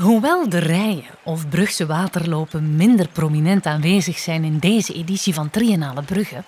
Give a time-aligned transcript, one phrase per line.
[0.00, 6.02] Hoewel de rijen of Brugse waterlopen minder prominent aanwezig zijn in deze editie van Triennale
[6.02, 6.44] Brugge,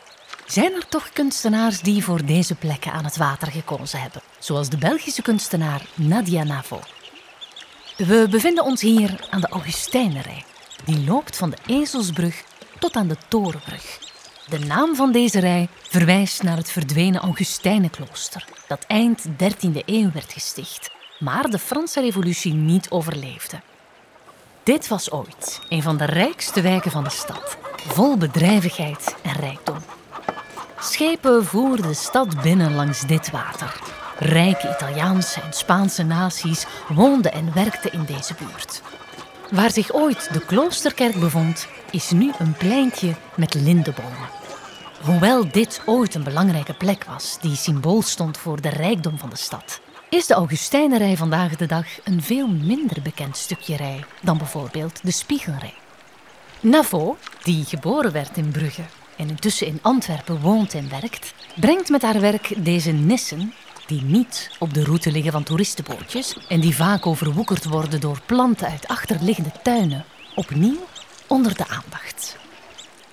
[0.47, 4.77] zijn er toch kunstenaars die voor deze plekken aan het water gekozen hebben, zoals de
[4.77, 6.81] Belgische kunstenaar Nadia Navo.
[7.97, 10.45] We bevinden ons hier aan de Augustijnerij,
[10.85, 12.45] die loopt van de Ezelsbrug
[12.79, 13.99] tot aan de Torenbrug.
[14.49, 20.33] De naam van deze rij verwijst naar het verdwenen Augustijnenklooster, dat eind 13e eeuw werd
[20.33, 20.91] gesticht,
[21.23, 23.61] maar de Franse Revolutie niet overleefde.
[24.63, 29.77] Dit was ooit een van de rijkste wijken van de stad, vol bedrijvigheid en rijkdom.
[30.81, 33.81] Schepen voerden de stad binnen langs dit water.
[34.19, 38.83] Rijke Italiaanse en Spaanse naties woonden en werkten in deze buurt.
[39.51, 44.29] Waar zich ooit de kloosterkerk bevond, is nu een pleintje met lindenbomen.
[45.05, 49.37] Hoewel dit ooit een belangrijke plek was die symbool stond voor de rijkdom van de
[49.37, 49.81] stad,
[50.13, 55.11] is de Augustijnerij vandaag de dag een veel minder bekend stukje rij dan bijvoorbeeld de
[55.11, 55.75] Spiegelrij.
[56.61, 58.83] Navo, die geboren werd in Brugge
[59.17, 63.53] en intussen in Antwerpen woont en werkt, brengt met haar werk deze nissen,
[63.87, 68.69] die niet op de route liggen van toeristenbootjes en die vaak overwoekerd worden door planten
[68.69, 70.87] uit achterliggende tuinen, opnieuw
[71.27, 72.37] onder de aandacht.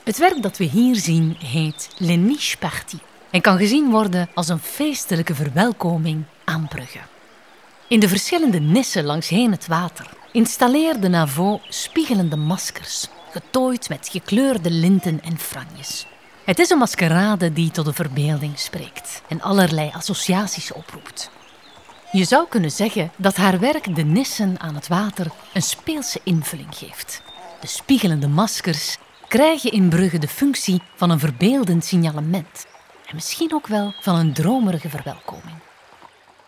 [0.03, 2.99] Het werk dat we hier zien heet Le Niche Partie
[3.31, 6.99] en kan gezien worden als een feestelijke verwelkoming aan Brugge.
[7.87, 15.21] In de verschillende nissen langsheen het water installeerde Navo spiegelende maskers, getooid met gekleurde linten
[15.21, 16.05] en franjes.
[16.43, 21.29] Het is een maskerade die tot de verbeelding spreekt en allerlei associaties oproept.
[22.11, 26.75] Je zou kunnen zeggen dat haar werk de nissen aan het water een speelse invulling
[26.75, 27.21] geeft.
[27.59, 32.65] De spiegelende maskers krijgen in Brugge de functie van een verbeeldend signalement
[33.05, 35.55] en misschien ook wel van een dromerige verwelkoming.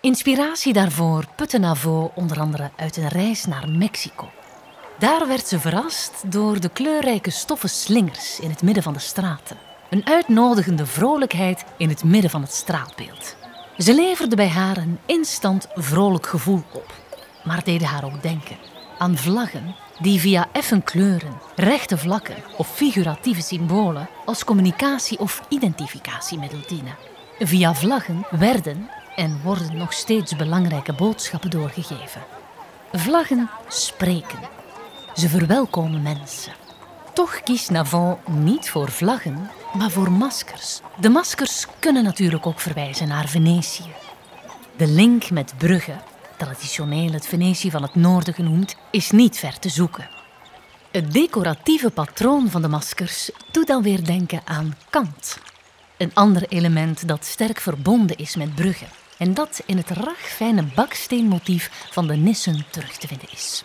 [0.02, 4.30] Inspiratie daarvoor putte Navo onder andere uit een reis naar Mexico.
[5.00, 9.58] Daar werd ze verrast door de kleurrijke stoffen slingers in het midden van de straten.
[9.90, 13.36] Een uitnodigende vrolijkheid in het midden van het straatbeeld.
[13.78, 16.94] Ze leverde bij haar een instant vrolijk gevoel op,
[17.44, 18.58] maar deden haar ook denken
[18.98, 26.60] aan vlaggen die via effen kleuren, rechte vlakken of figuratieve symbolen als communicatie- of identificatiemiddel
[26.68, 26.96] dienen.
[27.40, 32.22] Via vlaggen werden en worden nog steeds belangrijke boodschappen doorgegeven.
[32.92, 34.40] Vlaggen spreken.
[35.14, 36.54] Ze verwelkomen mensen.
[37.14, 40.80] Toch kiest Navon niet voor vlaggen, maar voor maskers.
[41.00, 43.94] De maskers kunnen natuurlijk ook verwijzen naar Venetië.
[44.78, 45.96] De link met Brugge,
[46.38, 50.10] traditioneel het Venetië van het noorden genoemd, is niet ver te zoeken.
[50.92, 55.38] Het decoratieve patroon van de maskers doet dan weer denken aan kant.
[55.98, 58.86] Een ander element dat sterk verbonden is met Brugge
[59.22, 63.64] en dat in het ragfijne baksteenmotief van de nissen terug te vinden is.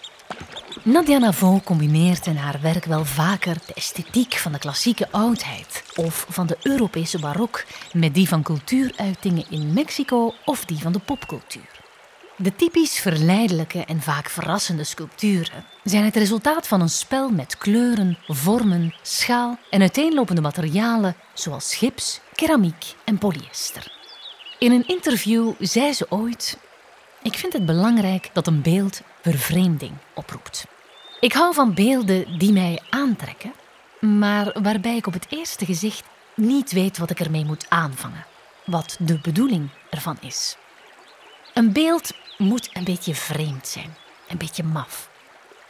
[0.83, 6.27] Nadia Navo combineert in haar werk wel vaker de esthetiek van de klassieke oudheid of
[6.29, 11.85] van de Europese barok met die van cultuuruitingen in Mexico of die van de popcultuur.
[12.37, 18.19] De typisch verleidelijke en vaak verrassende sculpturen zijn het resultaat van een spel met kleuren,
[18.27, 24.06] vormen, schaal en uiteenlopende materialen zoals gips, keramiek en polyester.
[24.59, 26.59] In een interview zei ze ooit:
[27.23, 30.67] Ik vind het belangrijk dat een beeld vervreemding oproept.
[31.21, 33.53] Ik hou van beelden die mij aantrekken,
[34.01, 38.27] maar waarbij ik op het eerste gezicht niet weet wat ik ermee moet aanvangen,
[38.65, 40.57] wat de bedoeling ervan is.
[41.55, 43.97] Een beeld moet een beetje vreemd zijn,
[44.29, 45.09] een beetje maf.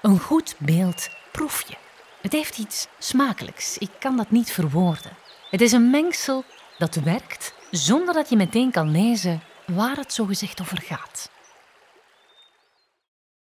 [0.03, 1.75] Een goed beeld proef je.
[2.21, 5.17] Het heeft iets smakelijks, ik kan dat niet verwoorden.
[5.51, 6.45] Het is een mengsel
[6.79, 11.31] dat werkt zonder dat je meteen kan lezen waar het zogezegd over gaat.